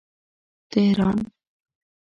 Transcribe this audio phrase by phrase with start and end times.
[0.71, 1.17] تهران